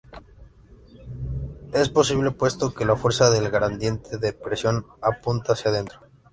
[1.73, 5.99] Es posible, puesto que la fuerza del gradiente de presión apunta hacia adentro.